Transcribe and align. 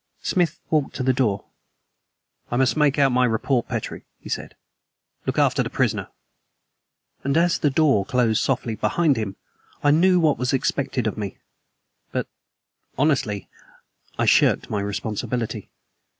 Smith 0.23 0.59
walked 0.71 0.95
to 0.95 1.03
the 1.03 1.13
door. 1.13 1.45
"I 2.49 2.55
must 2.55 2.75
make 2.75 2.97
out 2.97 3.11
my 3.11 3.23
report, 3.23 3.67
Petrie," 3.67 4.07
he 4.17 4.29
said. 4.29 4.55
"Look 5.27 5.37
after 5.37 5.61
the 5.61 5.69
prisoner." 5.69 6.07
And 7.23 7.37
as 7.37 7.59
the 7.59 7.69
door 7.69 8.03
closed 8.03 8.41
softly 8.41 8.73
behind 8.73 9.15
him 9.15 9.35
I 9.83 9.91
knew 9.91 10.19
what 10.19 10.39
was 10.39 10.53
expected 10.53 11.05
of 11.05 11.19
me; 11.19 11.37
but, 12.11 12.25
honestly, 12.97 13.47
I 14.17 14.25
shirked 14.25 14.71
my 14.71 14.81
responsibility. 14.81 15.69